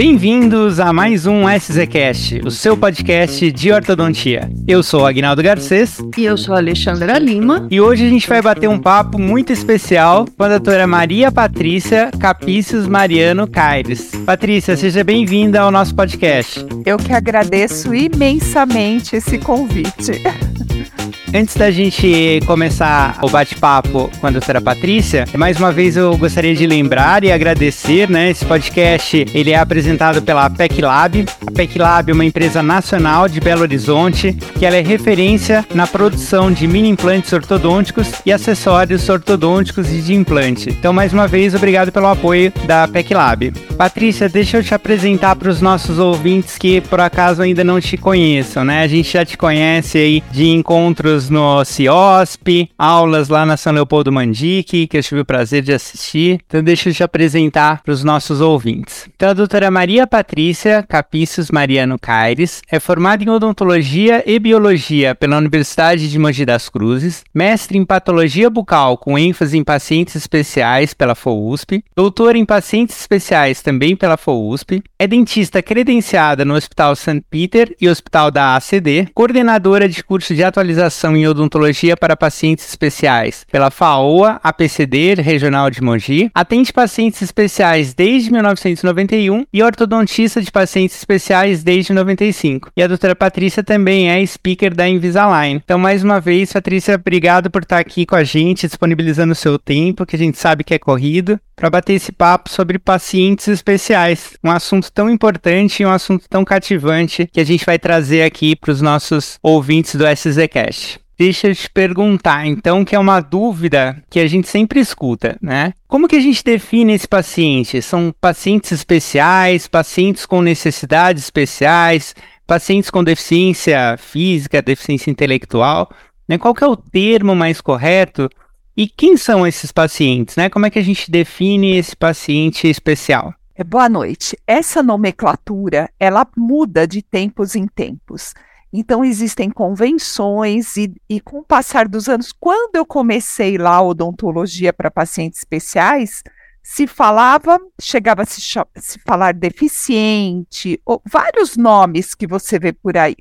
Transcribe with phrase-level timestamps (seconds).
[0.00, 4.50] Bem-vindos a mais um SZCast, o seu podcast de ortodontia.
[4.66, 5.98] Eu sou Agnaldo Garcês.
[6.16, 7.68] E eu sou a Alexandra Lima.
[7.70, 12.10] E hoje a gente vai bater um papo muito especial com a doutora Maria Patrícia
[12.18, 14.12] Capícios Mariano Caires.
[14.24, 16.64] Patrícia, seja bem-vinda ao nosso podcast.
[16.86, 20.12] Eu que agradeço imensamente esse convite.
[21.32, 26.56] Antes da gente começar o bate-papo com a doutora Patrícia, mais uma vez eu gostaria
[26.56, 28.30] de lembrar e agradecer, né?
[28.30, 31.24] Esse podcast, ele é apresentado pela PEC Lab.
[31.46, 35.86] A PEC Lab é uma empresa nacional de Belo Horizonte, que ela é referência na
[35.86, 40.70] produção de mini implantes ortodônticos e acessórios ortodônticos e de implante.
[40.70, 43.52] Então, mais uma vez, obrigado pelo apoio da PEC Lab.
[43.78, 47.96] Patrícia, deixa eu te apresentar para os nossos ouvintes que por acaso ainda não te
[47.96, 48.82] conheçam, né?
[48.82, 54.12] A gente já te conhece aí de encontros no CIOSP, aulas lá na São Leopoldo
[54.12, 56.40] Mandique, que eu tive o prazer de assistir.
[56.46, 59.08] Então deixa eu te apresentar para os nossos ouvintes.
[59.14, 65.38] Então a doutora Maria Patrícia Capícios Mariano Caires é formada em odontologia e biologia pela
[65.38, 71.14] Universidade de Mogi das Cruzes, mestre em patologia bucal com ênfase em pacientes especiais pela
[71.14, 77.22] FOUSP, doutora em pacientes especiais também pela FOUSP, é dentista credenciada no Hospital St.
[77.30, 83.46] Peter e Hospital da ACD, coordenadora de curso de atualização em odontologia para pacientes especiais
[83.50, 90.96] pela FAOA, APCD Regional de Mogi, atende pacientes especiais desde 1991 e ortodontista de pacientes
[90.96, 92.70] especiais desde 95.
[92.76, 95.60] E a doutora Patrícia também é speaker da Invisalign.
[95.64, 99.58] Então, mais uma vez, Patrícia, obrigado por estar aqui com a gente, disponibilizando o seu
[99.58, 104.36] tempo, que a gente sabe que é corrido, para bater esse papo sobre pacientes especiais.
[104.42, 108.56] Um assunto tão importante e um assunto tão cativante que a gente vai trazer aqui
[108.56, 110.99] para os nossos ouvintes do SZCast.
[111.20, 115.74] Deixa eu te perguntar, então, que é uma dúvida que a gente sempre escuta, né?
[115.86, 117.82] Como que a gente define esse paciente?
[117.82, 122.14] São pacientes especiais, pacientes com necessidades especiais,
[122.46, 125.90] pacientes com deficiência física, deficiência intelectual?
[126.26, 126.38] Né?
[126.38, 128.30] Qual que é o termo mais correto?
[128.74, 130.48] E quem são esses pacientes, né?
[130.48, 133.34] Como é que a gente define esse paciente especial?
[133.54, 134.38] É, boa noite.
[134.46, 138.32] Essa nomenclatura, ela muda de tempos em tempos.
[138.72, 144.72] Então, existem convenções, e, e, com o passar dos anos, quando eu comecei lá odontologia
[144.72, 146.22] para pacientes especiais,
[146.62, 152.96] se falava, chegava a se, se falar deficiente, ou vários nomes que você vê por
[152.96, 153.16] aí.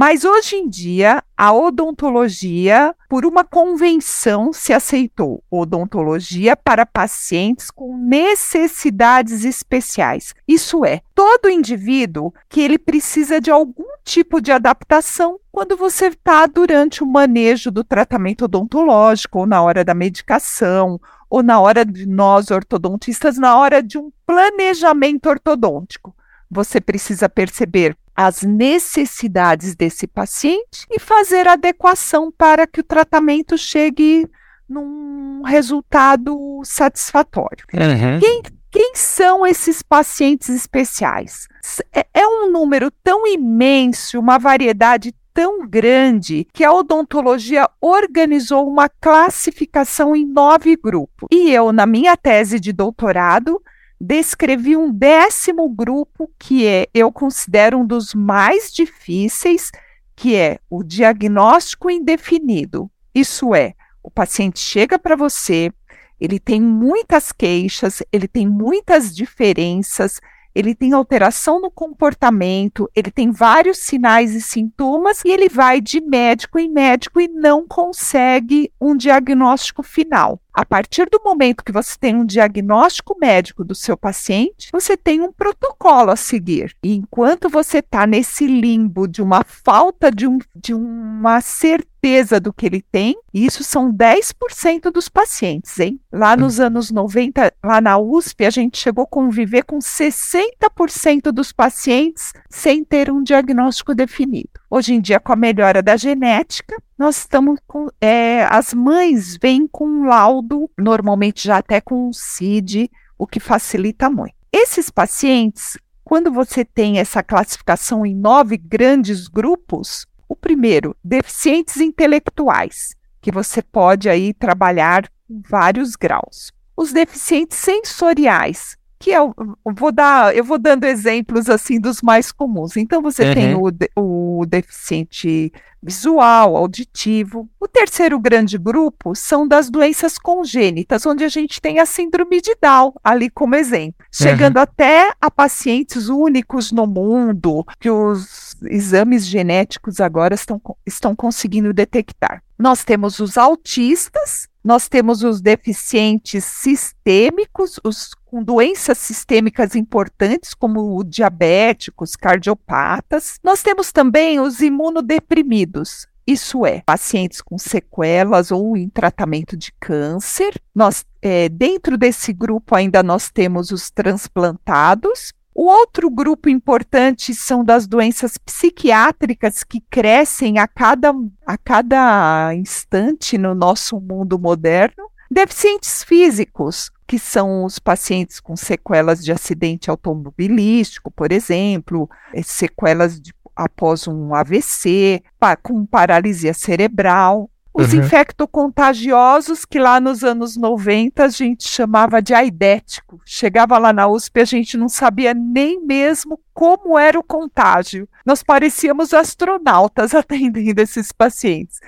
[0.00, 7.96] Mas hoje em dia, a odontologia, por uma convenção, se aceitou odontologia para pacientes com
[7.96, 10.36] necessidades especiais.
[10.46, 16.46] Isso é, todo indivíduo que ele precisa de algum tipo de adaptação quando você está
[16.46, 22.06] durante o manejo do tratamento odontológico, ou na hora da medicação, ou na hora de
[22.06, 26.14] nós ortodontistas, na hora de um planejamento ortodôntico.
[26.48, 34.28] Você precisa perceber as necessidades desse paciente e fazer adequação para que o tratamento chegue
[34.68, 37.64] num resultado satisfatório.
[37.72, 38.18] Uhum.
[38.18, 38.42] Quem,
[38.72, 41.46] quem são esses pacientes especiais?
[41.94, 48.88] É, é um número tão imenso, uma variedade tão grande que a odontologia organizou uma
[48.88, 51.28] classificação em nove grupos.
[51.30, 53.62] E eu, na minha tese de doutorado,
[54.00, 59.70] descrevi um décimo grupo que é, eu considero um dos mais difíceis,
[60.14, 62.90] que é o diagnóstico indefinido.
[63.14, 65.72] Isso é, o paciente chega para você,
[66.20, 70.20] ele tem muitas queixas, ele tem muitas diferenças,
[70.54, 76.00] ele tem alteração no comportamento, ele tem vários sinais e sintomas e ele vai de
[76.00, 80.40] médico em médico e não consegue um diagnóstico final.
[80.58, 85.20] A partir do momento que você tem um diagnóstico médico do seu paciente, você tem
[85.20, 86.74] um protocolo a seguir.
[86.82, 92.52] E enquanto você está nesse limbo de uma falta de, um, de uma certeza do
[92.52, 96.00] que ele tem, isso são 10% dos pacientes, hein?
[96.12, 101.52] Lá nos anos 90, lá na USP, a gente chegou a conviver com 60% dos
[101.52, 104.50] pacientes sem ter um diagnóstico definido.
[104.70, 107.88] Hoje em dia, com a melhora da genética, nós estamos com.
[107.98, 113.40] É, as mães vêm com um laudo, normalmente já até com um CID, o que
[113.40, 114.34] facilita muito.
[114.52, 122.94] Esses pacientes, quando você tem essa classificação em nove grandes grupos, o primeiro, deficientes intelectuais,
[123.22, 126.52] que você pode aí trabalhar vários graus.
[126.76, 132.32] Os deficientes sensoriais, que eu, eu vou dar, eu vou dando exemplos assim dos mais
[132.32, 132.76] comuns.
[132.76, 133.34] Então você uhum.
[133.34, 135.52] tem o, o deficiente
[135.82, 137.48] visual, auditivo.
[137.60, 142.56] O terceiro grande grupo são das doenças congênitas, onde a gente tem a síndrome de
[142.60, 144.62] Down ali como exemplo, chegando uhum.
[144.62, 152.42] até a pacientes únicos no mundo, que os exames genéticos agora estão, estão conseguindo detectar.
[152.58, 161.02] Nós temos os autistas, nós temos os deficientes sistêmicos, os com doenças sistêmicas importantes, como
[161.02, 163.38] diabéticos, cardiopatas.
[163.42, 170.52] Nós temos também os imunodeprimidos, isso é, pacientes com sequelas ou em tratamento de câncer.
[170.74, 177.64] Nós, é, dentro desse grupo, ainda nós temos os transplantados, o outro grupo importante são
[177.64, 181.12] das doenças psiquiátricas que crescem a cada,
[181.44, 185.10] a cada instante no nosso mundo moderno.
[185.28, 193.20] Deficientes físicos, que são os pacientes com sequelas de acidente automobilístico, por exemplo, eh, sequelas
[193.20, 197.50] de, após um AVC, pa, com paralisia cerebral.
[197.72, 198.00] Os uhum.
[198.00, 203.20] infectocontagiosos, que lá nos anos 90 a gente chamava de aidético.
[203.24, 208.08] Chegava lá na USP, a gente não sabia nem mesmo como era o contágio.
[208.26, 211.78] Nós parecíamos astronautas atendendo esses pacientes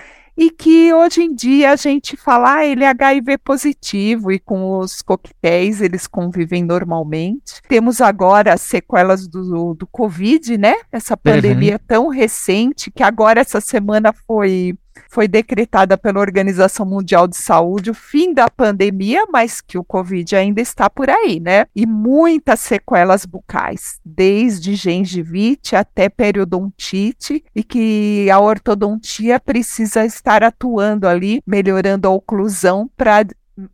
[0.41, 4.79] e que hoje em dia a gente fala, ah, ele é HIV positivo e com
[4.79, 7.61] os coquetéis eles convivem normalmente.
[7.69, 10.77] Temos agora as sequelas do, do Covid, né?
[10.91, 11.87] Essa pandemia uhum.
[11.87, 17.95] tão recente que agora essa semana foi foi decretada pela Organização Mundial de Saúde o
[17.95, 21.67] fim da pandemia, mas que o Covid ainda está por aí, né?
[21.75, 31.07] E muitas sequelas bucais, desde gengivite até periodontite, e que a ortodontia precisa estar atuando
[31.07, 33.25] ali, melhorando a oclusão para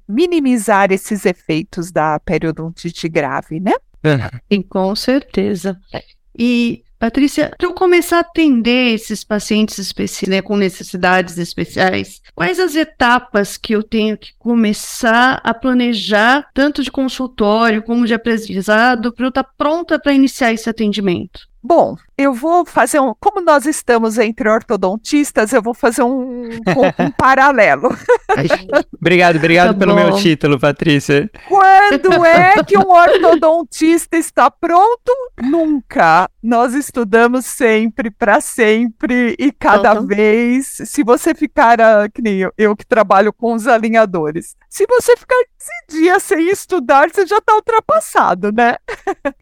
[0.08, 3.72] minimizar esses efeitos da periodontite grave, né?
[4.50, 5.78] Sim, com certeza.
[6.36, 12.58] E Patrícia, para eu começar a atender esses pacientes especiais, né, com necessidades especiais, quais
[12.58, 19.12] as etapas que eu tenho que começar a planejar, tanto de consultório como de aprendizado,
[19.12, 21.46] para eu estar pronta para iniciar esse atendimento?
[21.66, 23.12] Bom, eu vou fazer um.
[23.18, 26.50] Como nós estamos entre ortodontistas, eu vou fazer um, um,
[27.04, 27.88] um paralelo.
[29.00, 30.04] obrigado, obrigado tá pelo bom.
[30.04, 31.28] meu título, Patrícia.
[31.48, 35.12] Quando é que um ortodontista está pronto?
[35.42, 36.30] Nunca.
[36.40, 40.06] Nós estudamos sempre, para sempre e cada uhum.
[40.06, 40.78] vez.
[40.84, 45.16] Se você ficar, uh, que nem eu, eu que trabalho com os alinhadores, se você
[45.16, 45.42] ficar
[45.90, 48.76] 15 dias sem estudar, você já está ultrapassado, né?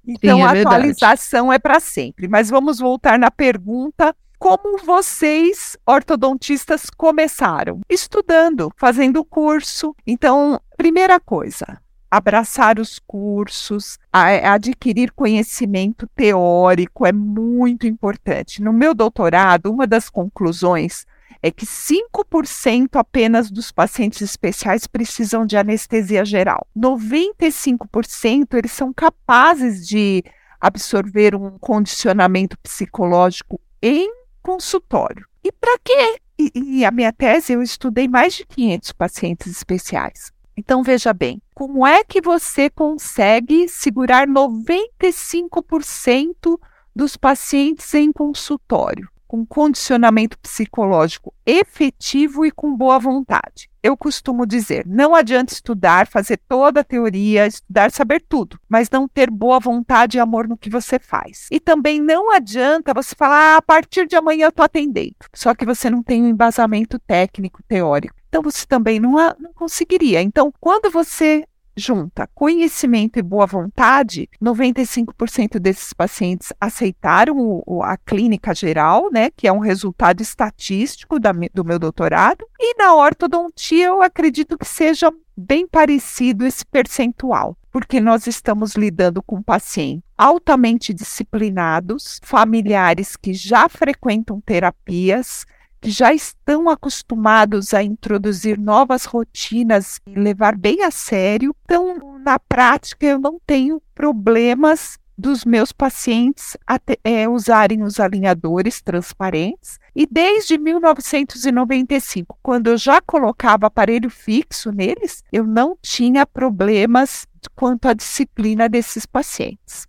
[0.08, 2.13] então Sim, é a atualização é para sempre.
[2.28, 7.80] Mas vamos voltar na pergunta como vocês, ortodontistas, começaram?
[7.88, 9.96] Estudando, fazendo curso.
[10.06, 11.80] Então, primeira coisa,
[12.10, 18.62] abraçar os cursos, adquirir conhecimento teórico é muito importante.
[18.62, 21.06] No meu doutorado, uma das conclusões
[21.42, 26.66] é que 5% apenas dos pacientes especiais precisam de anestesia geral.
[26.76, 30.24] 95% eles são capazes de
[30.64, 34.10] absorver um condicionamento psicológico em
[34.42, 35.26] consultório.
[35.44, 36.16] E para quê?
[36.38, 40.32] E, e a minha tese eu estudei mais de 500 pacientes especiais.
[40.56, 46.58] Então veja bem, como é que você consegue segurar 95%
[46.96, 49.06] dos pacientes em consultório?
[49.34, 53.68] Com condicionamento psicológico efetivo e com boa vontade.
[53.82, 59.08] Eu costumo dizer: não adianta estudar, fazer toda a teoria, estudar, saber tudo, mas não
[59.08, 61.48] ter boa vontade e amor no que você faz.
[61.50, 65.52] E também não adianta você falar: ah, a partir de amanhã eu estou atendendo, só
[65.52, 68.14] que você não tem um embasamento técnico, teórico.
[68.28, 70.22] Então você também não, não conseguiria.
[70.22, 71.44] Então, quando você
[71.76, 79.46] junta conhecimento e boa vontade, 95% desses pacientes aceitaram o, a clínica geral, né, que
[79.46, 85.12] é um resultado estatístico da, do meu doutorado, e na ortodontia eu acredito que seja
[85.36, 93.68] bem parecido esse percentual, porque nós estamos lidando com pacientes altamente disciplinados, familiares que já
[93.68, 95.44] frequentam terapias,
[95.90, 101.54] já estão acostumados a introduzir novas rotinas e levar bem a sério.
[101.64, 108.82] Então, na prática, eu não tenho problemas dos meus pacientes até, é, usarem os alinhadores
[108.82, 109.78] transparentes.
[109.94, 117.86] E desde 1995, quando eu já colocava aparelho fixo neles, eu não tinha problemas quanto
[117.86, 119.86] à disciplina desses pacientes.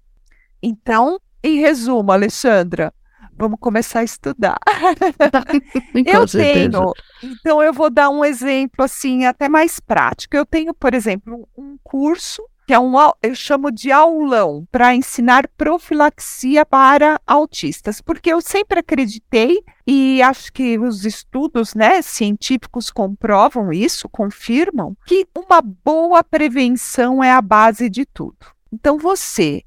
[0.62, 2.94] Então, em resumo, Alexandra,
[3.36, 4.58] vamos começar a estudar.
[6.06, 10.36] eu tenho, então eu vou dar um exemplo assim até mais prático.
[10.36, 15.48] Eu tenho, por exemplo, um curso que é um, eu chamo de aulão, para ensinar
[15.56, 23.72] profilaxia para autistas, porque eu sempre acreditei e acho que os estudos né, científicos comprovam
[23.72, 28.38] isso, confirmam, que uma boa prevenção é a base de tudo.
[28.74, 29.64] Então, você,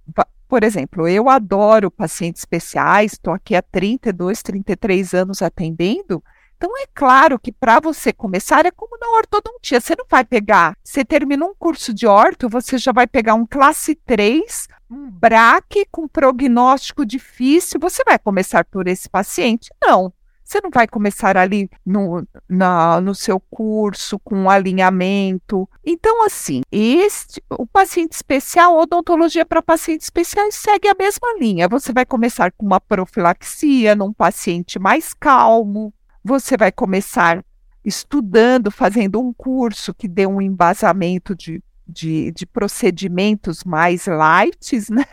[0.49, 6.23] por exemplo, eu adoro pacientes especiais, estou aqui há 32, 33 anos atendendo.
[6.57, 9.81] Então, é claro que para você começar é como na ortodontia.
[9.81, 13.47] Você não vai pegar, você termina um curso de orto, você já vai pegar um
[13.47, 19.71] classe 3, um braque com prognóstico difícil, você vai começar por esse paciente?
[19.81, 20.13] Não.
[20.49, 25.69] Você não vai começar ali no, na, no seu curso com alinhamento.
[25.85, 31.69] Então, assim, este, o paciente especial, odontologia para pacientes especiais segue a mesma linha.
[31.69, 35.93] Você vai começar com uma profilaxia num paciente mais calmo.
[36.25, 37.45] Você vai começar
[37.85, 45.05] estudando, fazendo um curso que dê um embasamento de, de, de procedimentos mais light, né?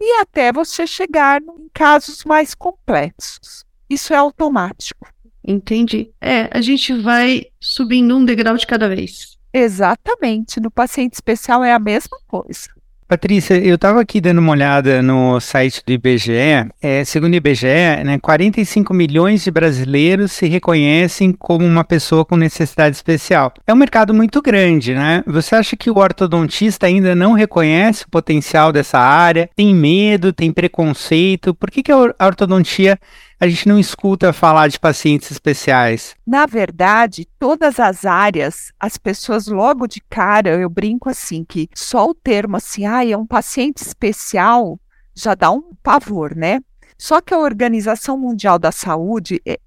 [0.00, 3.64] E até você chegar em casos mais complexos.
[3.88, 5.08] Isso é automático.
[5.46, 6.10] Entendi.
[6.20, 9.36] É, a gente vai subindo um degrau de cada vez.
[9.52, 10.58] Exatamente.
[10.58, 12.74] No paciente especial é a mesma coisa.
[13.06, 16.66] Patrícia, eu estava aqui dando uma olhada no site do IBGE.
[16.80, 22.34] É, segundo o IBGE, né, 45 milhões de brasileiros se reconhecem como uma pessoa com
[22.34, 23.52] necessidade especial.
[23.66, 25.22] É um mercado muito grande, né?
[25.26, 29.50] Você acha que o ortodontista ainda não reconhece o potencial dessa área?
[29.54, 31.54] Tem medo, tem preconceito?
[31.54, 32.98] Por que, que a ortodontia
[33.38, 36.14] a gente não escuta falar de pacientes especiais?
[36.26, 42.06] Na verdade, todas as áreas, as pessoas logo de cara, eu brinco assim, que só
[42.06, 44.78] o termo assim, ah, é um paciente especial,
[45.14, 46.60] já dá um pavor, né?
[46.96, 49.58] Só que a Organização Mundial da Saúde, é,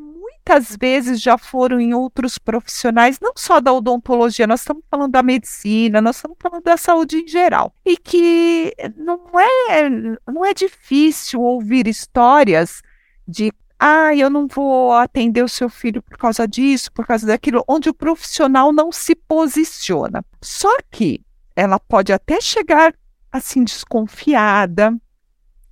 [0.49, 5.23] muitas vezes já foram em outros profissionais, não só da odontologia, nós estamos falando da
[5.23, 7.75] medicina, nós estamos falando da saúde em geral.
[7.85, 9.90] E que não é,
[10.26, 12.81] não é difícil ouvir histórias
[13.26, 17.62] de ah, eu não vou atender o seu filho por causa disso, por causa daquilo,
[17.69, 20.25] onde o profissional não se posiciona.
[20.43, 21.21] Só que
[21.55, 22.95] ela pode até chegar
[23.31, 24.97] assim desconfiada,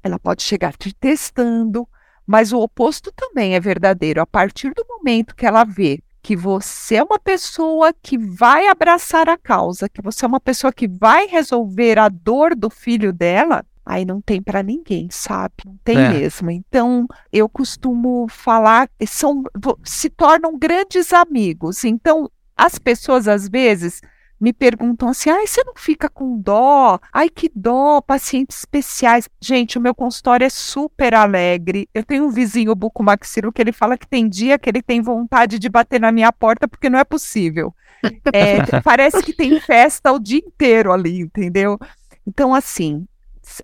[0.02, 1.88] ela pode chegar te testando,
[2.26, 4.20] mas o oposto também é verdadeiro.
[4.20, 9.28] A partir do momento que ela vê que você é uma pessoa que vai abraçar
[9.28, 13.64] a causa, que você é uma pessoa que vai resolver a dor do filho dela,
[13.84, 15.54] aí não tem para ninguém, sabe?
[15.64, 16.08] Não tem é.
[16.08, 16.50] mesmo.
[16.50, 19.44] Então, eu costumo falar, são
[19.84, 21.84] se tornam grandes amigos.
[21.84, 24.00] Então, as pessoas às vezes
[24.40, 26.98] me perguntam assim: ai, você não fica com dó?
[27.12, 29.28] Ai, que dó, pacientes especiais.
[29.40, 31.88] Gente, o meu consultório é super alegre.
[31.94, 35.58] Eu tenho um vizinho bucomaxilo que ele fala que tem dia que ele tem vontade
[35.58, 37.74] de bater na minha porta porque não é possível.
[38.32, 41.78] É, parece que tem festa o dia inteiro ali, entendeu?
[42.26, 43.06] Então, assim,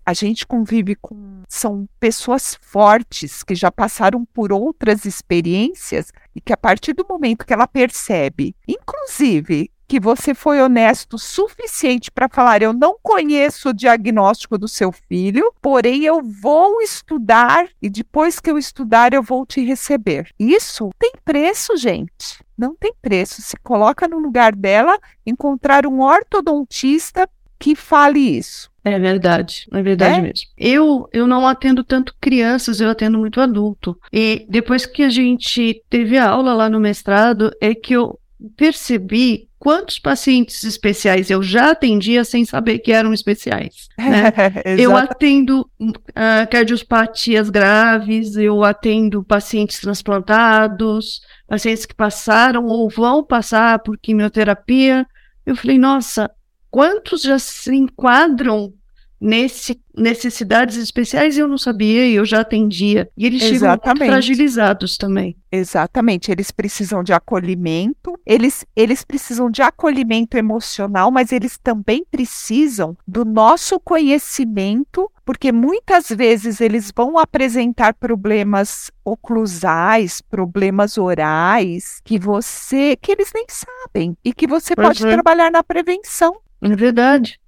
[0.07, 1.43] a gente convive com.
[1.49, 7.45] São pessoas fortes que já passaram por outras experiências e que, a partir do momento
[7.45, 13.69] que ela percebe, inclusive que você foi honesto o suficiente para falar: eu não conheço
[13.69, 19.23] o diagnóstico do seu filho, porém eu vou estudar e depois que eu estudar eu
[19.23, 20.31] vou te receber.
[20.39, 22.43] Isso tem preço, gente.
[22.57, 23.43] Não tem preço.
[23.43, 27.29] Se coloca no lugar dela, encontrar um ortodontista
[27.59, 28.71] que fale isso.
[28.83, 30.23] É verdade, é verdade é?
[30.23, 30.47] mesmo.
[30.57, 34.01] Eu, eu não atendo tanto crianças, eu atendo muito adulto.
[34.11, 38.19] E depois que a gente teve a aula lá no mestrado, é que eu
[38.57, 43.89] percebi quantos pacientes especiais eu já atendia sem saber que eram especiais.
[44.03, 44.33] Né?
[44.77, 53.79] eu atendo uh, cardiopatias graves, eu atendo pacientes transplantados, pacientes que passaram ou vão passar
[53.79, 55.07] por quimioterapia.
[55.47, 56.29] Eu falei, nossa,
[56.69, 58.75] quantos já se enquadram
[59.23, 63.09] nesse necessidades especiais eu não sabia e eu já atendia.
[63.17, 63.99] E eles Exatamente.
[63.99, 65.37] chegam fragilizados também.
[65.51, 72.97] Exatamente, eles precisam de acolhimento, eles, eles precisam de acolhimento emocional, mas eles também precisam
[73.07, 82.97] do nosso conhecimento, porque muitas vezes eles vão apresentar problemas oclusais, problemas orais, que você,
[82.97, 85.13] que eles nem sabem, e que você pois pode é.
[85.13, 86.41] trabalhar na prevenção.
[86.63, 87.39] É verdade.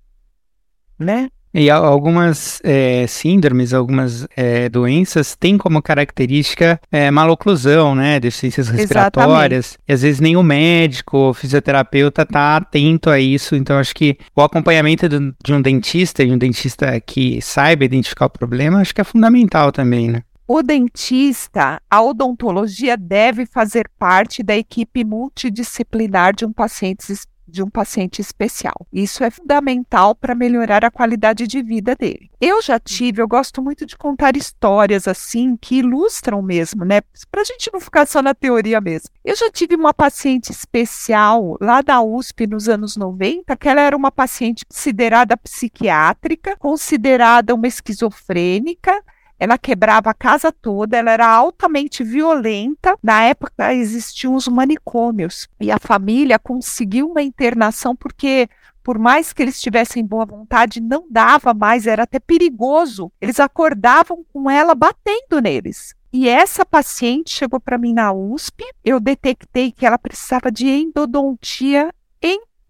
[0.99, 1.31] Né?
[1.55, 8.19] E algumas é, síndromes, algumas é, doenças têm como característica é, maloclusão, né?
[8.19, 9.67] Deficiências respiratórias.
[9.67, 9.85] Exatamente.
[9.89, 13.55] E às vezes nem o médico, o fisioterapeuta está atento a isso.
[13.55, 18.31] Então acho que o acompanhamento de um dentista e um dentista que saiba identificar o
[18.31, 20.23] problema, acho que é fundamental também, né?
[20.47, 27.03] O dentista, a odontologia deve fazer parte da equipe multidisciplinar de um paciente
[27.47, 28.87] de um paciente especial.
[28.93, 32.31] Isso é fundamental para melhorar a qualidade de vida dele.
[32.41, 37.01] Eu já tive, eu gosto muito de contar histórias assim que ilustram mesmo, né?
[37.31, 39.09] Para a gente não ficar só na teoria mesmo.
[39.25, 43.97] Eu já tive uma paciente especial lá da USP nos anos 90, que ela era
[43.97, 49.03] uma paciente considerada psiquiátrica, considerada uma esquizofrênica
[49.39, 52.97] ela quebrava a casa toda, ela era altamente violenta.
[53.03, 58.49] Na época existiam os manicômios e a família conseguiu uma internação porque
[58.83, 63.11] por mais que eles tivessem boa vontade, não dava mais, era até perigoso.
[63.19, 65.95] Eles acordavam com ela batendo neles.
[66.13, 71.93] E essa paciente chegou para mim na USP, eu detectei que ela precisava de endodontia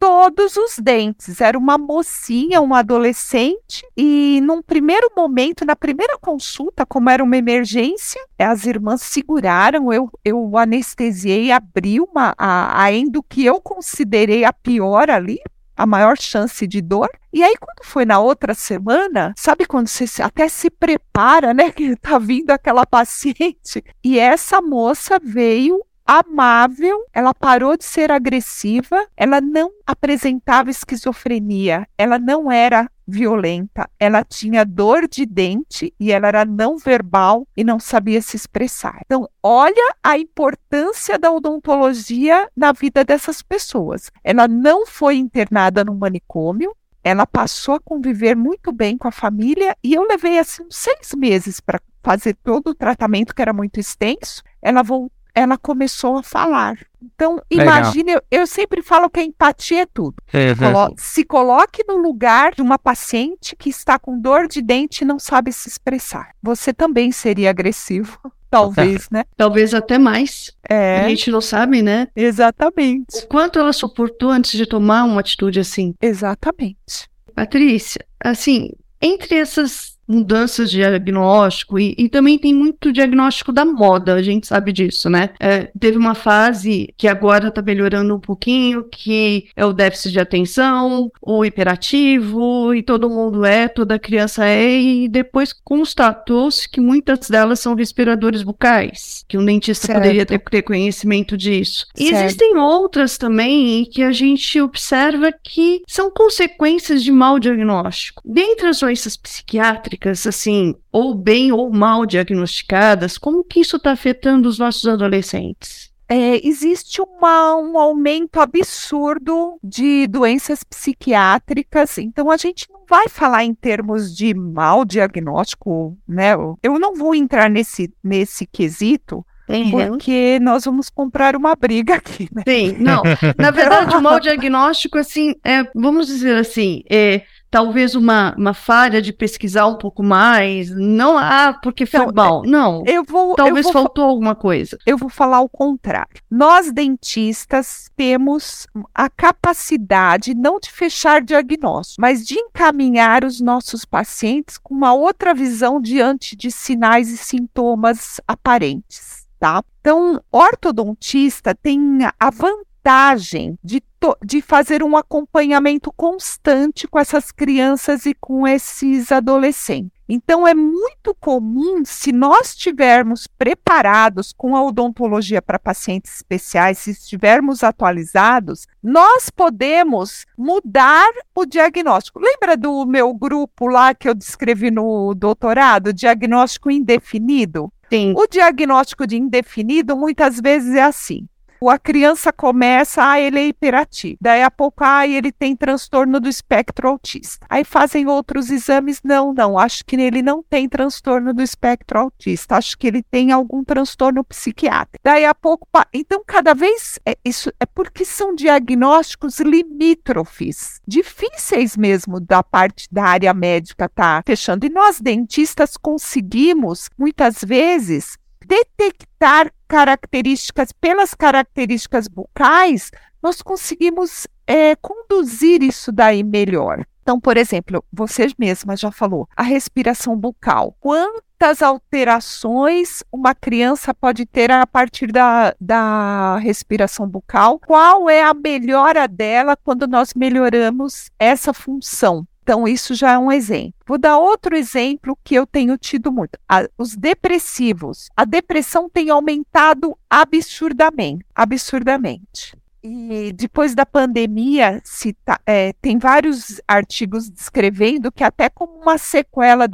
[0.04, 1.40] todos os dentes.
[1.40, 7.38] Era uma mocinha, uma adolescente, e num primeiro momento, na primeira consulta, como era uma
[7.38, 14.44] emergência, as irmãs seguraram, eu, eu anestesiei, abri uma, a, a endo que eu considerei
[14.44, 15.38] a pior ali,
[15.74, 17.08] a maior chance de dor.
[17.32, 21.72] E aí, quando foi na outra semana, sabe quando você até se prepara, né?
[21.74, 23.82] Que tá vindo aquela paciente.
[24.04, 32.18] E essa moça veio amável, ela parou de ser agressiva, ela não apresentava esquizofrenia, ela
[32.18, 37.78] não era violenta, ela tinha dor de dente e ela era não verbal e não
[37.78, 39.00] sabia se expressar.
[39.04, 44.10] Então, olha a importância da odontologia na vida dessas pessoas.
[44.22, 49.76] Ela não foi internada no manicômio, ela passou a conviver muito bem com a família
[49.84, 54.42] e eu levei assim seis meses para fazer todo o tratamento que era muito extenso.
[54.62, 56.78] Ela voltou ela começou a falar.
[57.02, 60.14] Então, imagine, eu, eu, sempre falo que a empatia é tudo.
[60.58, 65.04] Colo se coloque no lugar de uma paciente que está com dor de dente e
[65.04, 66.30] não sabe se expressar.
[66.42, 68.18] Você também seria agressivo.
[68.50, 69.24] Talvez, né?
[69.36, 70.52] Talvez até mais.
[70.68, 71.00] É.
[71.00, 72.06] A gente não sabe, né?
[72.14, 73.24] Exatamente.
[73.24, 75.92] O quanto ela suportou antes de tomar uma atitude assim.
[76.00, 77.10] Exatamente.
[77.34, 78.70] Patrícia, assim,
[79.02, 84.46] entre essas mudanças de diagnóstico e, e, também tem muito diagnóstico da moda, a gente
[84.46, 85.30] sabe disso, né?
[85.40, 90.20] É, teve uma fase que agora está melhorando um pouquinho, que é o déficit de
[90.20, 97.28] atenção, o hiperativo, e todo mundo é, toda criança é, e depois constatou-se que muitas
[97.28, 99.98] delas são respiradores bucais, que um dentista certo.
[99.98, 101.86] poderia ter, ter, conhecimento disso.
[101.98, 108.22] E existem outras também que a gente observa que são consequências de mau diagnóstico.
[108.24, 113.92] Dentre as doenças psiquiátricas, psiquiátricas, assim, ou bem ou mal diagnosticadas, como que isso está
[113.92, 115.92] afetando os nossos adolescentes?
[116.06, 123.44] É, existe uma, um aumento absurdo de doenças psiquiátricas, então a gente não vai falar
[123.44, 126.34] em termos de mau diagnóstico, né?
[126.62, 129.88] Eu não vou entrar nesse, nesse quesito, Uhum.
[129.88, 132.42] Porque nós vamos comprar uma briga aqui, né?
[132.46, 133.02] Sim, não.
[133.36, 137.22] Na verdade, o mau diagnóstico, assim, é, vamos dizer assim, é,
[137.54, 142.42] talvez uma, uma falha de pesquisar um pouco mais, não, ah, porque foi então, mal,
[142.44, 144.76] não, eu vou, talvez eu vou, faltou alguma coisa.
[144.84, 146.20] Eu vou falar o contrário.
[146.28, 154.58] Nós, dentistas, temos a capacidade não de fechar diagnóstico, mas de encaminhar os nossos pacientes
[154.58, 159.62] com uma outra visão diante de sinais e sintomas aparentes, tá?
[159.80, 163.82] Então, ortodontista tem a vantagem vantagem de,
[164.22, 169.90] de fazer um acompanhamento constante com essas crianças e com esses adolescentes.
[170.06, 176.90] Então, é muito comum, se nós estivermos preparados com a odontologia para pacientes especiais, se
[176.90, 182.20] estivermos atualizados, nós podemos mudar o diagnóstico.
[182.20, 187.72] Lembra do meu grupo lá que eu descrevi no doutorado, diagnóstico indefinido?
[187.88, 188.12] Sim.
[188.14, 191.26] O diagnóstico de indefinido muitas vezes é assim:
[191.62, 194.16] a criança começa, ah, ele é hiperativo.
[194.20, 197.46] Daí a pouco, ah, ele tem transtorno do espectro autista.
[197.48, 202.56] Aí fazem outros exames, não, não, acho que ele não tem transtorno do espectro autista,
[202.56, 205.02] acho que ele tem algum transtorno psiquiátrico.
[205.02, 212.20] Daí a pouco, então cada vez, é, isso é porque são diagnósticos limítrofes, difíceis mesmo
[212.20, 214.66] da parte da área médica tá fechando.
[214.66, 222.90] E nós dentistas conseguimos, muitas vezes, detectar características, pelas características bucais,
[223.22, 226.84] nós conseguimos é, conduzir isso daí melhor.
[227.02, 230.74] Então, por exemplo, você mesma já falou, a respiração bucal.
[230.80, 237.58] Quantas alterações uma criança pode ter a partir da, da respiração bucal?
[237.58, 242.26] Qual é a melhora dela quando nós melhoramos essa função?
[242.44, 243.72] Então, isso já é um exemplo.
[243.86, 246.38] Vou dar outro exemplo que eu tenho tido muito:
[246.76, 248.10] os depressivos.
[248.14, 252.54] A depressão tem aumentado absurdamente, absurdamente.
[252.82, 254.82] E depois da pandemia,
[255.24, 259.66] tá, é, tem vários artigos descrevendo que até como uma sequela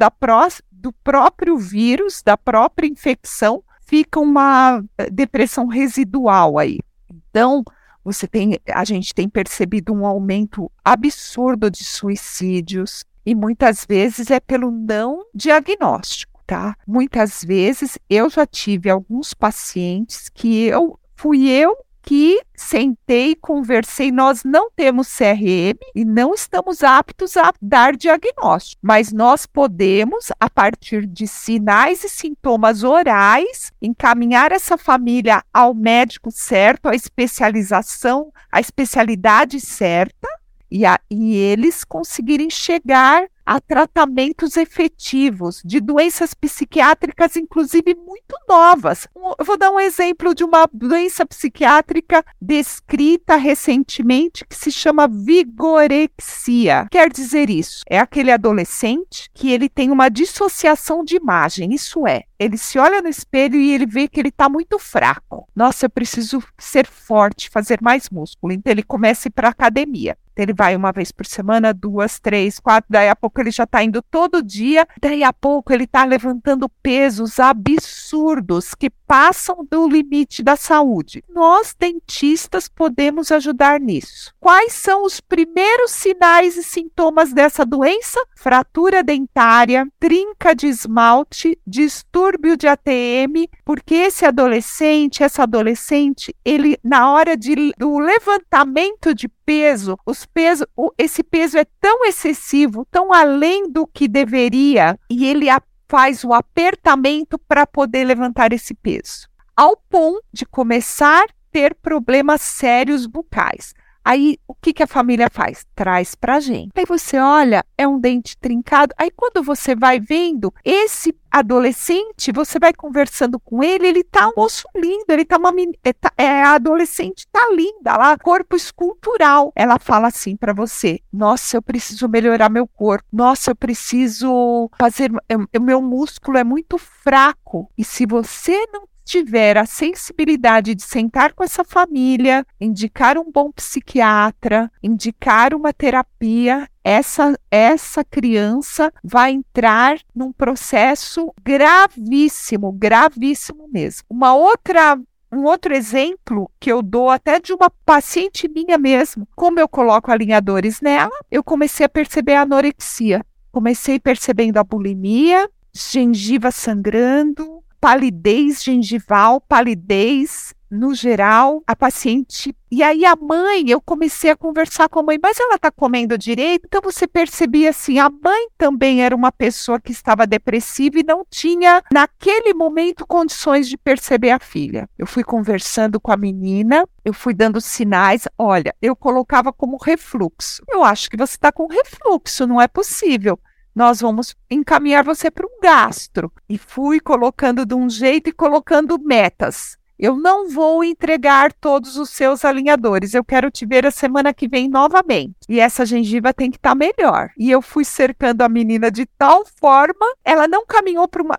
[0.71, 6.79] do próprio vírus, da própria infecção, fica uma eh, depressão residual aí.
[7.11, 7.65] Então,
[8.03, 14.39] você tem, a gente tem percebido um aumento absurdo de suicídios e muitas vezes é
[14.39, 16.75] pelo não diagnóstico, tá?
[16.87, 24.43] Muitas vezes eu já tive alguns pacientes que eu fui eu que sentei, conversei, nós
[24.43, 31.05] não temos CRM e não estamos aptos a dar diagnóstico, mas nós podemos, a partir
[31.05, 39.59] de sinais e sintomas orais, encaminhar essa família ao médico certo, à especialização, à especialidade
[39.59, 40.27] certa,
[40.71, 49.07] e, a, e eles conseguirem chegar a tratamentos efetivos de doenças psiquiátricas, inclusive muito novas.
[49.37, 56.87] Eu vou dar um exemplo de uma doença psiquiátrica descrita recentemente que se chama vigorexia.
[56.89, 57.81] Quer dizer isso?
[57.89, 61.73] É aquele adolescente que ele tem uma dissociação de imagem.
[61.73, 65.47] Isso é, ele se olha no espelho e ele vê que ele está muito fraco.
[65.55, 68.53] Nossa, eu preciso ser forte, fazer mais músculo.
[68.53, 70.17] Então ele começa a ir para a academia.
[70.35, 73.83] Ele vai uma vez por semana, duas, três, quatro, daí a pouco ele já está
[73.83, 80.41] indo todo dia, daí a pouco ele está levantando pesos absurdos que passam do limite
[80.41, 81.21] da saúde.
[81.27, 84.33] Nós, dentistas, podemos ajudar nisso.
[84.39, 88.25] Quais são os primeiros sinais e sintomas dessa doença?
[88.37, 97.11] Fratura dentária, trinca de esmalte, distúrbio de ATM, porque esse adolescente, essa adolescente, ele na
[97.11, 100.65] hora de, do levantamento de peso, os pesos,
[100.97, 105.49] esse peso é tão excessivo, tão além do que deveria, e ele
[105.91, 109.27] faz o apertamento para poder levantar esse peso,
[109.57, 113.75] ao ponto de começar a ter problemas sérios bucais.
[114.03, 115.65] Aí, o que, que a família faz?
[115.75, 116.71] Traz para gente.
[116.75, 118.93] Aí você olha, é um dente trincado.
[118.97, 124.33] Aí, quando você vai vendo esse adolescente, você vai conversando com ele, ele tá um
[124.35, 125.51] moço lindo, ele tá uma
[125.83, 129.53] é, tá, é a adolescente tá linda lá, corpo escultural.
[129.55, 133.05] Ela fala assim para você: "Nossa, eu preciso melhorar meu corpo.
[133.11, 137.71] Nossa, eu preciso fazer o meu músculo é muito fraco".
[137.77, 143.51] E se você não tiver a sensibilidade de sentar com essa família, indicar um bom
[143.51, 154.03] psiquiatra, indicar uma terapia, essa, essa criança vai entrar num processo gravíssimo, gravíssimo mesmo.
[154.09, 154.99] Uma outra
[155.33, 160.11] um outro exemplo que eu dou até de uma paciente minha mesmo, como eu coloco
[160.11, 163.25] alinhadores nela, eu comecei a perceber a anorexia.
[163.49, 172.55] Comecei percebendo a bulimia, gengiva sangrando, palidez gengival, palidez no geral, a paciente.
[172.71, 176.17] E aí a mãe, eu comecei a conversar com a mãe, mas ela está comendo
[176.17, 176.65] direito?
[176.65, 181.25] Então você percebia assim, a mãe também era uma pessoa que estava depressiva e não
[181.29, 184.87] tinha, naquele momento, condições de perceber a filha.
[184.97, 188.25] Eu fui conversando com a menina, eu fui dando sinais.
[188.37, 190.63] Olha, eu colocava como refluxo.
[190.69, 193.37] Eu acho que você está com refluxo, não é possível
[193.75, 196.31] nós vamos encaminhar você para um gastro.
[196.49, 199.77] E fui colocando de um jeito e colocando metas.
[200.01, 203.13] Eu não vou entregar todos os seus alinhadores.
[203.13, 205.35] Eu quero te ver a semana que vem novamente.
[205.47, 207.29] E essa gengiva tem que estar tá melhor.
[207.37, 211.37] E eu fui cercando a menina de tal forma, ela não caminhou para uma,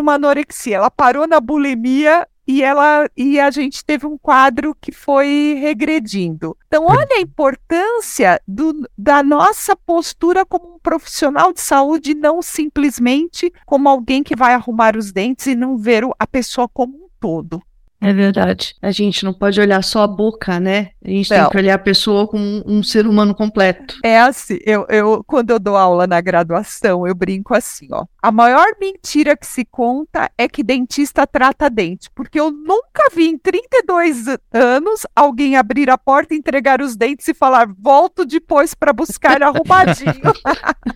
[0.00, 4.92] uma anorexia, ela parou na bulimia e ela e a gente teve um quadro que
[4.92, 6.56] foi regredindo.
[6.66, 13.52] Então, olha a importância do, da nossa postura como um profissional de saúde, não simplesmente
[13.66, 17.62] como alguém que vai arrumar os dentes e não ver a pessoa como um todo.
[18.00, 18.74] É verdade.
[18.80, 20.90] A gente não pode olhar só a boca, né?
[21.04, 21.42] A gente não.
[21.42, 23.98] tem que olhar a pessoa como um, um, ser humano completo.
[24.02, 28.06] É assim, eu, eu, quando eu dou aula na graduação, eu brinco assim, ó.
[28.22, 33.28] A maior mentira que se conta é que dentista trata dente, porque eu nunca vi
[33.28, 38.94] em 32 anos alguém abrir a porta, entregar os dentes e falar, volto depois para
[38.94, 40.32] buscar arrumadinho.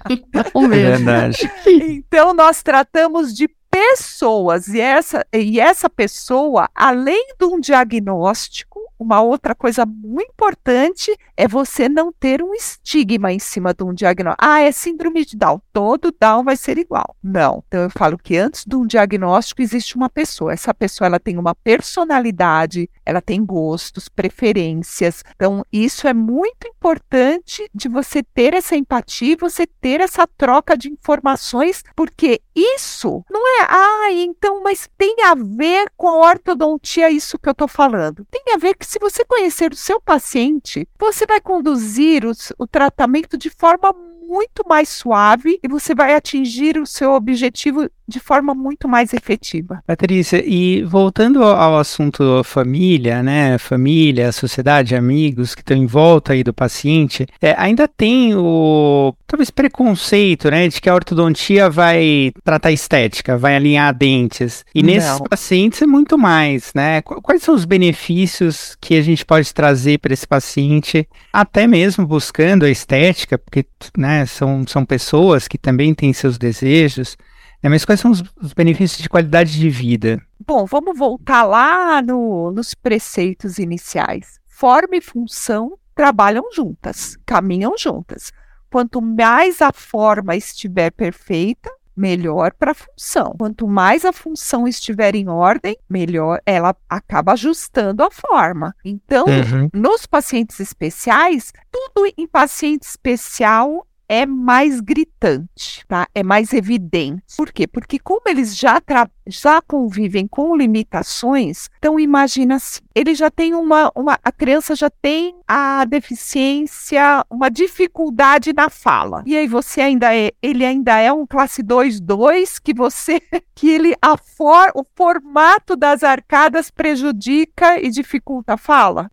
[0.08, 1.50] é verdade.
[1.66, 3.48] então, nós tratamos de
[3.90, 11.16] pessoas e essa, e essa pessoa, além de um diagnóstico, uma outra coisa muito importante
[11.36, 14.44] é você não ter um estigma em cima de um diagnóstico.
[14.44, 15.60] Ah, é síndrome de Down.
[15.72, 17.14] Todo Down vai ser igual.
[17.22, 17.62] Não.
[17.66, 20.52] Então eu falo que antes de um diagnóstico existe uma pessoa.
[20.52, 25.24] Essa pessoa ela tem uma personalidade, ela tem gostos, preferências.
[25.34, 30.88] Então isso é muito importante de você ter essa empatia, você ter essa troca de
[30.88, 37.36] informações, porque isso não é, ah, então, mas tem a ver com a ortodontia isso
[37.36, 38.24] que eu estou falando.
[38.30, 42.68] Tem a ver que se você conhecer o seu paciente, você vai conduzir o, o
[42.68, 43.92] tratamento de forma
[44.34, 49.82] muito mais suave e você vai atingir o seu objetivo de forma muito mais efetiva.
[49.86, 53.56] Patrícia, e voltando ao assunto família, né?
[53.56, 59.50] Família, sociedade, amigos que estão em volta aí do paciente, é, ainda tem o talvez
[59.50, 64.64] preconceito, né, de que a ortodontia vai tratar estética, vai alinhar dentes.
[64.74, 64.90] E Não.
[64.90, 67.02] nesses pacientes é muito mais, né?
[67.02, 72.64] Quais são os benefícios que a gente pode trazer para esse paciente, até mesmo buscando
[72.64, 73.66] a estética, porque,
[73.96, 77.16] né, são, são pessoas que também têm seus desejos.
[77.62, 80.20] É, mas quais são os, os, benefícios de qualidade de vida?
[80.46, 84.38] Bom, vamos voltar lá no, nos preceitos iniciais.
[84.46, 88.32] Forma e função trabalham juntas, caminham juntas.
[88.70, 93.34] Quanto mais a forma estiver perfeita, melhor para a função.
[93.38, 98.74] Quanto mais a função estiver em ordem, melhor ela acaba ajustando a forma.
[98.84, 99.70] Então, uhum.
[99.72, 106.06] nos pacientes especiais, tudo em paciente especial é mais gritante, tá?
[106.14, 107.22] É mais evidente.
[107.36, 107.66] Por quê?
[107.66, 108.80] Porque como eles já,
[109.26, 114.90] já convivem com limitações, então imagina assim, ele já tem uma, uma, a criança já
[114.90, 119.22] tem a deficiência, uma dificuldade na fala.
[119.26, 123.20] E aí você ainda é, ele ainda é um classe 2 2 que você
[123.54, 129.10] que ele a for, o formato das arcadas prejudica e dificulta a fala.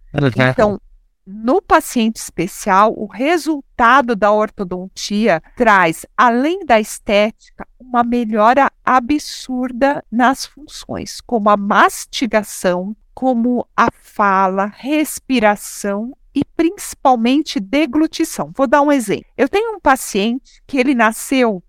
[0.51, 0.79] Então,
[1.25, 10.45] no paciente especial, o resultado da ortodontia traz, além da estética, uma melhora absurda nas
[10.45, 18.51] funções, como a mastigação, como a fala, respiração e principalmente deglutição.
[18.55, 19.25] Vou dar um exemplo.
[19.37, 21.63] Eu tenho um paciente que ele nasceu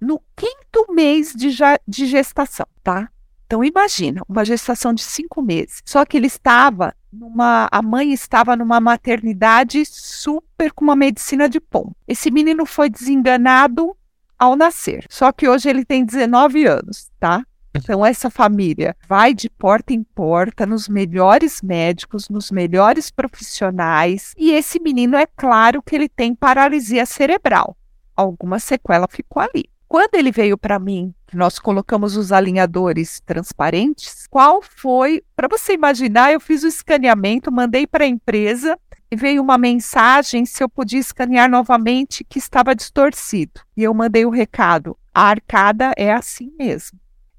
[0.00, 1.50] no quinto mês de,
[1.86, 3.10] de gestação, tá?
[3.46, 5.80] Então imagina, uma gestação de cinco meses.
[5.84, 11.60] Só que ele estava numa, a mãe estava numa maternidade super com uma medicina de
[11.60, 11.92] pom.
[12.08, 13.96] Esse menino foi desenganado
[14.38, 15.06] ao nascer.
[15.08, 17.42] Só que hoje ele tem 19 anos, tá?
[17.74, 24.50] Então essa família vai de porta em porta nos melhores médicos, nos melhores profissionais, e
[24.50, 27.76] esse menino é claro que ele tem paralisia cerebral.
[28.16, 29.68] Alguma sequela ficou ali.
[29.88, 36.32] Quando ele veio para mim, nós colocamos os alinhadores transparentes, qual foi, para você imaginar,
[36.32, 38.76] eu fiz o escaneamento, mandei para a empresa
[39.08, 43.60] e veio uma mensagem se eu podia escanear novamente que estava distorcido.
[43.76, 46.98] E eu mandei o recado: a arcada é assim mesmo.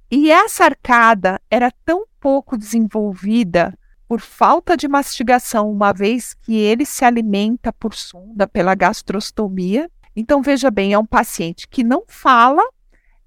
[0.10, 6.86] E essa arcada era tão pouco desenvolvida por falta de mastigação, uma vez que ele
[6.86, 12.68] se alimenta por sonda, pela gastrostomia, então, veja bem, é um paciente que não fala,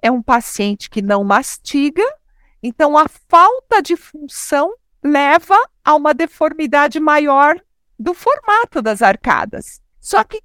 [0.02, 2.02] é um paciente que não mastiga,
[2.60, 7.54] então a falta de função leva a uma deformidade maior
[7.96, 9.80] do formato das arcadas.
[10.00, 10.42] Só que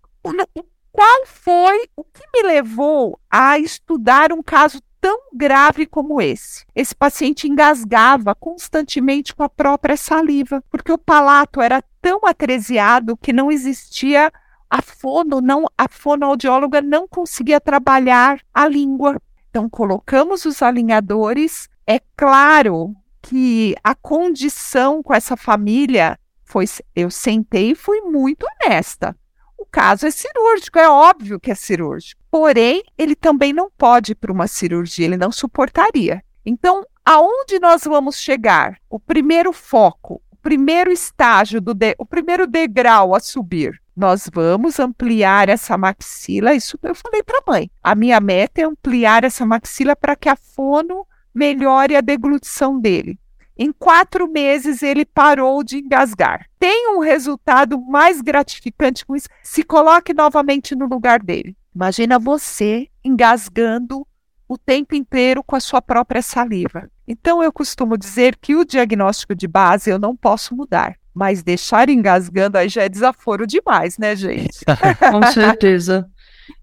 [0.92, 6.64] qual foi o que me levou a estudar um caso tão grave como esse?
[6.76, 13.34] Esse paciente engasgava constantemente com a própria saliva, porque o palato era tão atresiado que
[13.34, 14.32] não existia
[14.76, 19.22] a fono não, a fonoaudióloga não conseguia trabalhar a língua.
[19.50, 21.70] Então colocamos os alinhadores.
[21.88, 29.16] É claro que a condição com essa família foi, eu sentei e fui muito honesta.
[29.58, 32.22] O caso é cirúrgico, é óbvio que é cirúrgico.
[32.30, 36.22] Porém, ele também não pode ir para uma cirurgia, ele não suportaria.
[36.46, 38.78] Então, aonde nós vamos chegar?
[38.90, 44.80] O primeiro foco, o primeiro estágio do de, o primeiro degrau a subir nós vamos
[44.80, 46.54] ampliar essa maxila.
[46.54, 47.72] Isso eu falei para a mãe.
[47.82, 53.20] A minha meta é ampliar essa maxila para que a fono melhore a deglutição dele.
[53.58, 56.46] Em quatro meses ele parou de engasgar.
[56.60, 59.30] Tem um resultado mais gratificante com isso?
[59.42, 61.56] Se coloque novamente no lugar dele.
[61.74, 64.06] Imagina você engasgando
[64.48, 66.90] o tempo inteiro com a sua própria saliva.
[67.08, 70.96] Então eu costumo dizer que o diagnóstico de base eu não posso mudar.
[71.14, 74.60] Mas deixar engasgando aí já é desaforo demais, né, gente?
[75.12, 76.08] com certeza.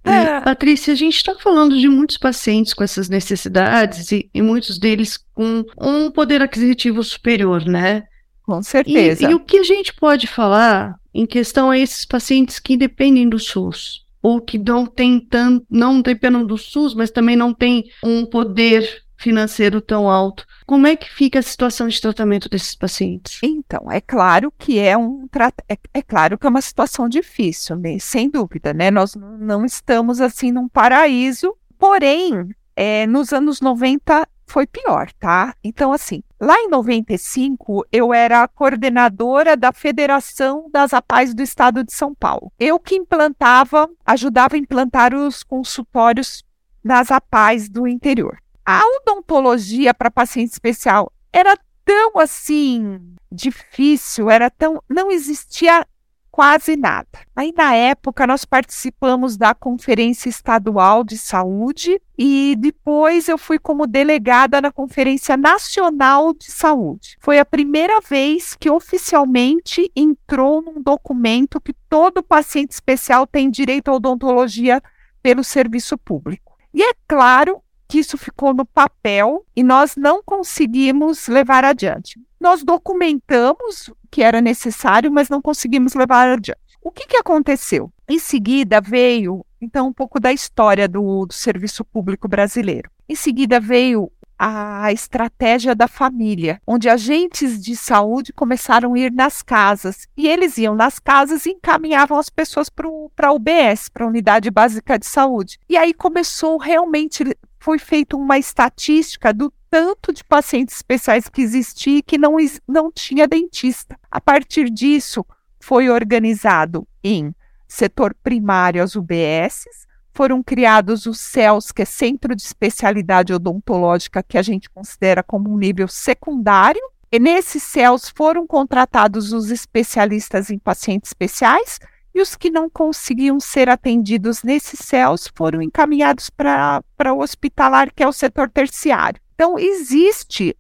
[0.05, 0.40] É.
[0.40, 5.18] Patrícia, a gente está falando de muitos pacientes com essas necessidades e, e, muitos deles
[5.35, 8.05] com um poder aquisitivo superior, né?
[8.45, 9.25] Com certeza.
[9.25, 13.29] E, e, o que a gente pode falar em questão a esses pacientes que dependem
[13.29, 14.05] do SUS?
[14.23, 19.03] Ou que não tem tanto, não dependem do SUS, mas também não tem um poder
[19.16, 20.45] financeiro tão alto.
[20.66, 23.39] Como é que fica a situação de tratamento desses pacientes?
[23.43, 25.29] Então, é claro que é um
[25.68, 27.99] é, é claro que é uma situação difícil, né?
[27.99, 28.91] sem dúvida, né?
[28.91, 35.55] Nós não estamos assim num paraíso, porém, é, nos anos 90 foi pior, tá?
[35.64, 41.92] Então, assim, lá em 95, eu era coordenadora da Federação das APAES do Estado de
[41.94, 42.53] São Paulo.
[42.61, 46.44] Eu que implantava, ajudava a implantar os consultórios
[46.84, 48.36] nas APAES do interior.
[48.64, 53.00] A odontologia para paciente especial era tão assim
[53.30, 54.82] difícil, era tão.
[54.86, 55.86] não existia
[56.33, 57.20] quase nada.
[57.37, 63.87] Aí, na época, nós participamos da Conferência Estadual de Saúde e depois eu fui como
[63.87, 67.18] delegada na Conferência Nacional de Saúde.
[67.20, 73.91] Foi a primeira vez que oficialmente entrou num documento que todo paciente especial tem direito
[73.91, 74.83] à odontologia
[75.22, 76.57] pelo serviço público.
[76.72, 77.62] E é claro
[77.93, 82.18] que isso ficou no papel e nós não conseguimos levar adiante.
[82.40, 86.59] Nós documentamos o que era necessário, mas não conseguimos levar adiante.
[86.80, 87.93] O que, que aconteceu?
[88.09, 92.90] Em seguida veio, então, um pouco da história do, do serviço público brasileiro.
[93.07, 99.43] Em seguida veio a estratégia da família, onde agentes de saúde começaram a ir nas
[99.43, 104.09] casas e eles iam nas casas e encaminhavam as pessoas para a UBS, para a
[104.09, 105.61] Unidade Básica de Saúde.
[105.68, 107.22] E aí começou realmente
[107.62, 112.36] foi feita uma estatística do tanto de pacientes especiais que existia e que não,
[112.66, 113.96] não tinha dentista.
[114.10, 115.24] A partir disso,
[115.60, 117.32] foi organizado em
[117.68, 124.36] setor primário as UBSs, foram criados os CELS, que é Centro de Especialidade Odontológica, que
[124.36, 126.82] a gente considera como um nível secundário,
[127.12, 131.78] e nesses CELS foram contratados os especialistas em pacientes especiais,
[132.14, 136.82] e os que não conseguiam ser atendidos nesses céus foram encaminhados para
[137.14, 139.20] o hospitalar, que é o setor terciário.
[139.34, 140.56] Então, existe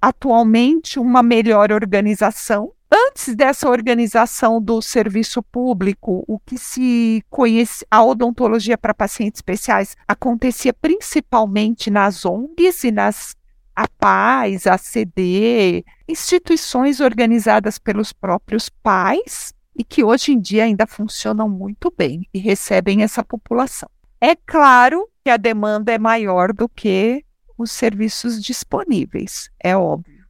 [0.00, 2.72] atualmente uma melhor organização.
[2.90, 9.96] Antes dessa organização do serviço público, o que se conhece, a odontologia para pacientes especiais
[10.06, 13.36] acontecia principalmente nas ONGs e nas
[13.74, 21.92] APAES, ACD, instituições organizadas pelos próprios pais, e que hoje em dia ainda funcionam muito
[21.96, 23.88] bem e recebem essa população.
[24.20, 27.24] É claro que a demanda é maior do que
[27.58, 30.24] os serviços disponíveis, é óbvio.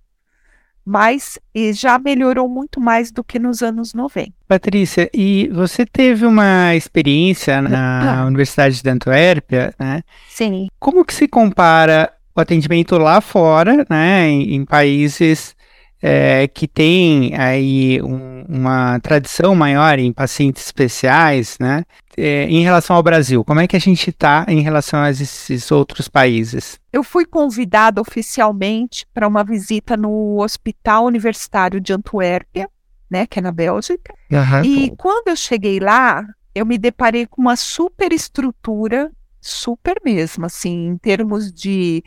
[0.84, 1.38] Mas
[1.72, 4.32] já melhorou muito mais do que nos anos 90.
[4.46, 8.26] Patrícia, e você teve uma experiência na ah.
[8.26, 10.02] Universidade de Antuérpia, né?
[10.28, 10.68] Sim.
[10.78, 15.55] Como que se compara o atendimento lá fora, né, em, em países
[16.02, 21.84] é, que tem aí um, uma tradição maior em pacientes especiais, né?
[22.16, 25.70] É, em relação ao Brasil, como é que a gente está em relação a esses
[25.70, 26.78] outros países?
[26.92, 32.70] Eu fui convidada oficialmente para uma visita no Hospital Universitário de Antuérpia,
[33.10, 34.14] né, que é na Bélgica.
[34.30, 34.64] Uhum.
[34.64, 36.24] E quando eu cheguei lá,
[36.54, 42.02] eu me deparei com uma super estrutura, super mesmo, assim, em termos de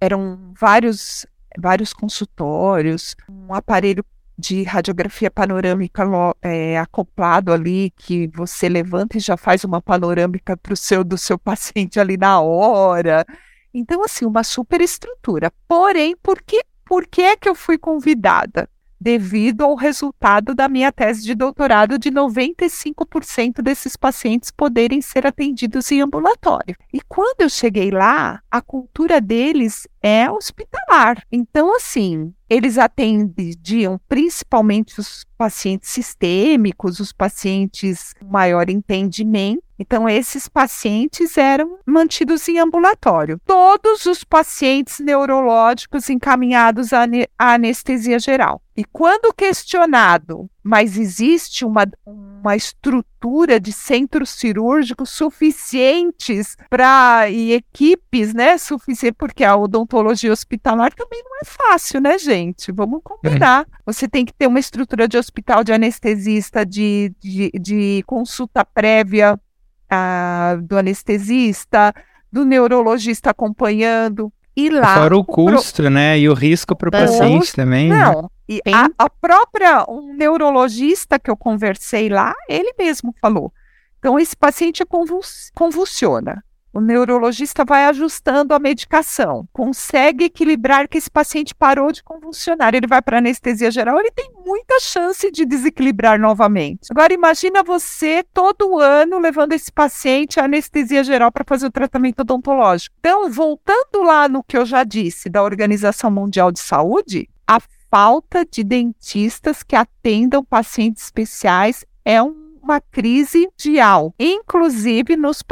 [0.00, 1.26] eram vários
[1.58, 4.04] vários consultórios, um aparelho
[4.38, 6.04] de radiografia panorâmica
[6.40, 11.18] é, acoplado ali, que você levanta e já faz uma panorâmica para o seu do
[11.18, 13.26] seu paciente ali na hora.
[13.74, 15.52] Então, assim, uma super estrutura.
[15.66, 18.68] Porém, por que, por que é que eu fui convidada?
[19.00, 25.90] Devido ao resultado da minha tese de doutorado de 95% desses pacientes poderem ser atendidos
[25.92, 26.76] em ambulatório.
[26.92, 31.22] E quando eu cheguei lá, a cultura deles é hospitalar.
[31.30, 39.62] Então, assim, eles atendiam principalmente os pacientes sistêmicos, os pacientes com maior entendimento.
[39.78, 43.40] Então, esses pacientes eram mantidos em ambulatório.
[43.46, 47.06] Todos os pacientes neurológicos encaminhados à
[47.38, 48.60] anestesia geral.
[48.76, 58.32] E quando questionado, mas existe uma, uma estrutura de centros cirúrgicos suficientes para e equipes,
[58.32, 62.70] né, suficiente porque a odontologia hospitalar também não é fácil, né, gente?
[62.70, 63.62] Vamos combinar.
[63.62, 63.78] É.
[63.84, 69.40] Você tem que ter uma estrutura de hospital de anestesista, de, de, de consulta prévia
[69.92, 71.94] uh, do anestesista,
[72.32, 74.32] do neurologista acompanhando.
[74.56, 74.94] E lá.
[74.94, 75.90] Fora o, o custo, pro...
[75.90, 76.18] né?
[76.18, 77.88] E o risco para o paciente também.
[77.88, 77.96] Né?
[77.96, 78.22] Não.
[78.22, 78.28] Né?
[78.48, 83.52] E a, a, própria, um neurologista que eu conversei lá, ele mesmo falou.
[83.98, 86.42] Então, esse paciente convuls, convulsiona.
[86.78, 92.72] O neurologista vai ajustando a medicação, consegue equilibrar que esse paciente parou de convulsionar.
[92.72, 96.86] Ele vai para anestesia geral, ele tem muita chance de desequilibrar novamente.
[96.88, 102.20] Agora imagina você todo ano levando esse paciente à anestesia geral para fazer o tratamento
[102.20, 102.94] odontológico.
[103.00, 107.58] Então, voltando lá no que eu já disse da Organização Mundial de Saúde, a
[107.90, 115.42] falta de dentistas que atendam pacientes especiais é um uma crise mundial, inclusive nos,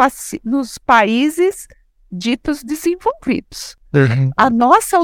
[0.45, 1.67] nos países
[2.13, 3.77] ditos desenvolvidos.
[3.95, 4.31] Uhum.
[4.37, 4.99] A, nossa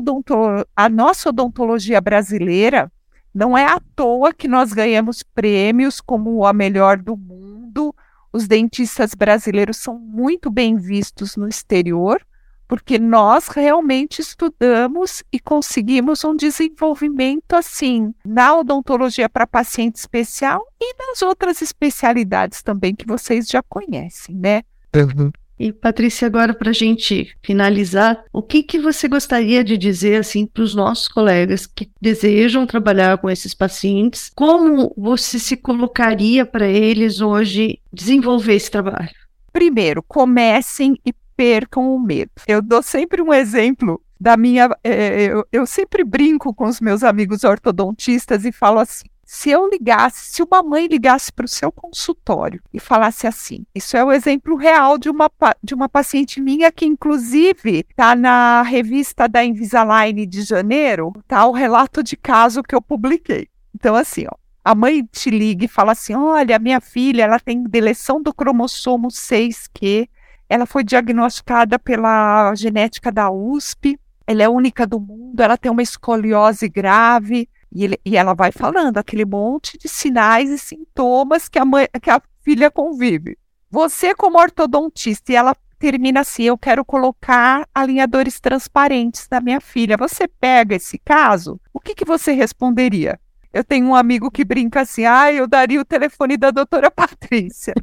[0.76, 2.92] a nossa odontologia brasileira
[3.34, 7.94] não é à toa que nós ganhamos prêmios como a melhor do mundo.
[8.30, 12.20] Os dentistas brasileiros são muito bem vistos no exterior,
[12.66, 20.94] porque nós realmente estudamos e conseguimos um desenvolvimento assim na odontologia para paciente especial e
[20.98, 24.62] nas outras especialidades também que vocês já conhecem, né?
[24.94, 25.30] Uhum.
[25.58, 30.44] E Patrícia, agora para a gente finalizar, o que, que você gostaria de dizer assim
[30.44, 34.28] para os nossos colegas que desejam trabalhar com esses pacientes?
[34.34, 39.10] Como você se colocaria para eles hoje desenvolver esse trabalho?
[39.52, 41.12] Primeiro, comecem e
[41.42, 42.30] percam o medo.
[42.46, 44.70] Eu dou sempre um exemplo da minha.
[44.84, 49.68] É, eu, eu sempre brinco com os meus amigos ortodontistas e falo assim: se eu
[49.68, 54.12] ligasse, se uma mãe ligasse para o seu consultório e falasse assim, isso é o
[54.12, 55.28] exemplo real de uma,
[55.60, 61.50] de uma paciente minha que, inclusive, está na revista da Invisalign de janeiro, tá o
[61.50, 63.48] relato de caso que eu publiquei.
[63.74, 67.64] Então, assim, ó, a mãe te liga e fala assim: olha, minha filha, ela tem
[67.64, 70.08] deleção do cromossomo 6Q,
[70.52, 75.80] ela foi diagnosticada pela genética da USP, ela é única do mundo, ela tem uma
[75.80, 81.58] escoliose grave e, ele, e, ela vai falando aquele monte de sinais e sintomas que
[81.58, 83.38] a, mãe, que a filha convive.
[83.70, 89.96] Você, como ortodontista, e ela termina assim: eu quero colocar alinhadores transparentes na minha filha.
[89.96, 93.18] Você pega esse caso, o que, que você responderia?
[93.52, 97.74] Eu tenho um amigo que brinca assim, ah, eu daria o telefone da doutora Patrícia.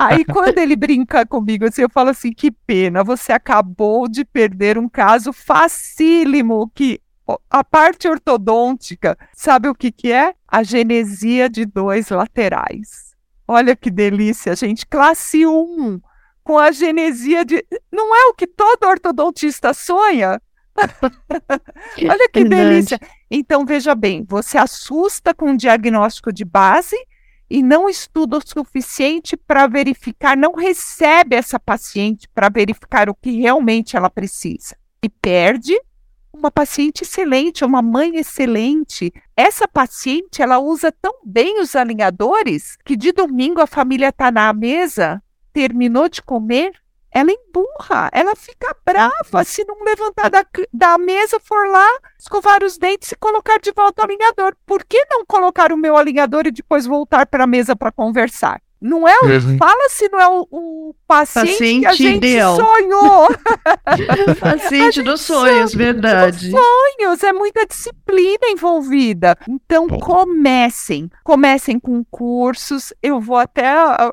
[0.00, 4.76] Aí quando ele brinca comigo assim, eu falo assim, que pena, você acabou de perder
[4.78, 7.00] um caso facílimo que
[7.50, 10.34] a parte ortodôntica, sabe o que, que é?
[10.46, 13.14] A genesia de dois laterais.
[13.48, 14.86] Olha que delícia, gente.
[14.86, 16.00] Classe 1,
[16.42, 17.64] com a genesia de.
[17.92, 20.40] Não é o que todo ortodontista sonha?
[22.08, 23.00] Olha que delícia.
[23.30, 26.96] Então, veja bem, você assusta com um diagnóstico de base
[27.48, 33.30] e não estuda o suficiente para verificar, não recebe essa paciente para verificar o que
[33.40, 34.76] realmente ela precisa.
[35.02, 35.78] E perde
[36.32, 39.12] uma paciente excelente, uma mãe excelente.
[39.36, 44.52] Essa paciente, ela usa tão bem os alinhadores que de domingo a família está na
[44.52, 45.22] mesa,
[45.52, 46.72] terminou de comer,
[47.10, 51.88] ela emburra, ela fica brava se não levantar da, da mesa, for lá,
[52.18, 54.54] escovar os dentes e colocar de volta o alinhador.
[54.66, 58.60] Por que não colocar o meu alinhador e depois voltar para a mesa para conversar?
[58.80, 59.56] Não é o, uhum.
[59.56, 62.56] Fala se não é o, o paciente, paciente, que a gente ideal.
[62.56, 63.28] sonhou.
[64.38, 66.50] paciente dos sonhos, verdade.
[66.50, 69.36] Dos sonhos, é muita disciplina envolvida.
[69.48, 71.10] Então, comecem.
[71.24, 72.92] Comecem com cursos.
[73.02, 73.66] Eu vou até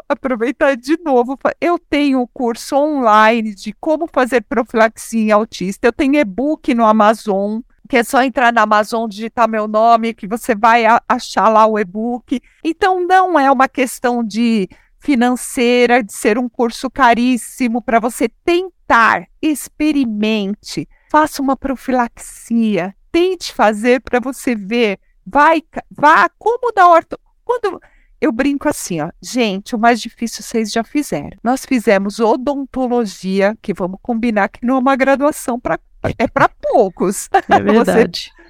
[0.07, 1.38] aproveitar de novo.
[1.59, 5.88] Eu tenho curso online de como fazer profilaxia em autista.
[5.88, 7.59] Eu tenho e-book no Amazon
[7.93, 11.77] que é só entrar na Amazon, digitar meu nome, que você vai achar lá o
[11.77, 12.41] e-book.
[12.63, 14.67] Então, não é uma questão de
[14.97, 24.01] financeira, de ser um curso caríssimo para você tentar, experimente, faça uma profilaxia, tente fazer
[24.01, 27.15] para você ver, vai, vá como da horta.
[27.45, 27.79] Quando
[28.19, 31.37] eu brinco assim, ó, gente, o mais difícil vocês já fizeram.
[31.43, 35.79] Nós fizemos odontologia, que vamos combinar que não é uma graduação para
[36.17, 37.29] é para poucos.
[37.49, 38.31] É verdade.
[38.35, 38.43] Você...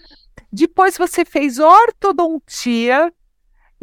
[0.51, 3.11] Depois você fez ortodontia,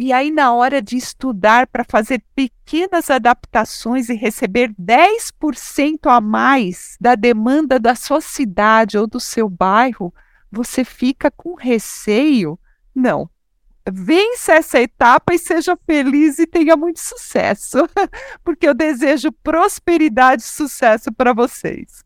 [0.03, 6.97] e aí, na hora de estudar para fazer pequenas adaptações e receber 10% a mais
[6.99, 10.11] da demanda da sua cidade ou do seu bairro,
[10.51, 12.59] você fica com receio?
[12.95, 13.29] Não.
[13.93, 17.87] Vença essa etapa e seja feliz e tenha muito sucesso,
[18.43, 22.03] porque eu desejo prosperidade e sucesso para vocês.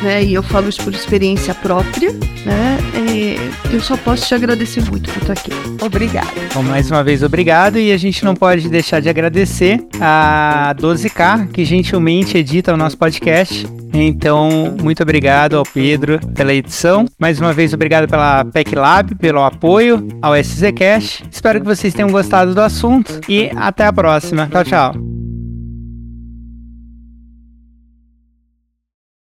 [0.03, 0.23] né?
[0.23, 2.13] E eu falo isso por experiência própria,
[2.45, 2.79] né?
[2.95, 5.51] É, eu só posso te agradecer muito por estar aqui.
[5.81, 6.31] Obrigada.
[6.55, 7.79] Bom, mais uma vez, obrigado.
[7.79, 9.85] E a gente não pode deixar de agradecer
[10.29, 13.67] a 12K, que gentilmente edita o nosso podcast.
[13.95, 17.07] Então, muito obrigado ao Pedro pela edição.
[17.19, 21.25] Mais uma vez, obrigado pela PEC Lab, pelo apoio ao SZCast.
[21.31, 24.47] Espero que vocês tenham gostado do assunto e até a próxima.
[24.47, 25.28] Tchau, tchau.